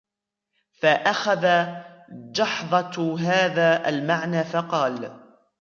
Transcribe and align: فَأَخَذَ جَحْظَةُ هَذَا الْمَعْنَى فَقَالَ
فَأَخَذَ 0.81 1.65
جَحْظَةُ 2.09 3.15
هَذَا 3.19 3.89
الْمَعْنَى 3.89 4.43
فَقَالَ 4.43 5.19